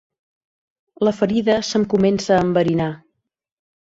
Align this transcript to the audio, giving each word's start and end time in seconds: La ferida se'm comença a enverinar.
La 1.07 1.13
ferida 1.19 1.57
se'm 1.69 1.85
comença 1.93 2.33
a 2.39 2.43
enverinar. 2.47 2.89